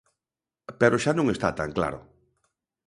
Pero 0.79 1.01
xa 1.03 1.11
non 1.15 1.27
está 1.29 1.49
tan 1.59 1.69
claro. 1.77 1.99